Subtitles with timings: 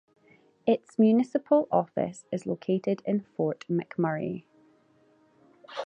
[0.65, 4.45] Its municipal office is located in Fort McMurray.